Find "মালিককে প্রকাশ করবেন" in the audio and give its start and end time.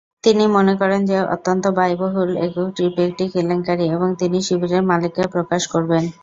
4.89-6.03